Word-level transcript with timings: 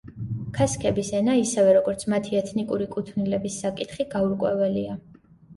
ქასქების 0.53 1.11
ენა 1.19 1.35
ისევე 1.41 1.75
როგორც 1.77 2.05
მათი 2.13 2.39
ეთნიკური 2.39 2.87
კუთვნილების 2.97 3.61
საკითხი, 3.67 4.11
გაურკვეველია. 4.17 4.99